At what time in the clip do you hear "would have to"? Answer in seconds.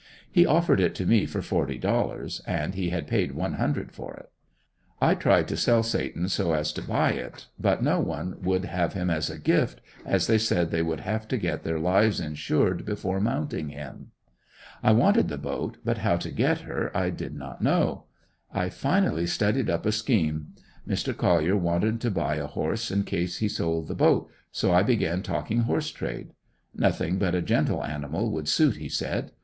10.81-11.37